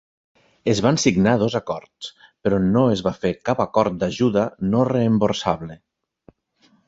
[0.71, 2.07] Es van signar dos acords,
[2.47, 5.77] però no es va fer cap acord d'ajuda no reemborsable.